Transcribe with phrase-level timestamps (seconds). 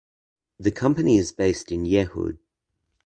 [0.59, 2.39] The company is based in Yehud.